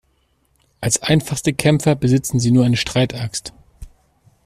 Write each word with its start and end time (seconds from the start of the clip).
Als 0.79 1.03
einfachste 1.03 1.53
Kämpfer 1.53 1.93
besitzen 1.93 2.39
sie 2.39 2.49
nur 2.49 2.65
eine 2.65 2.75
Streitaxt. 2.75 3.53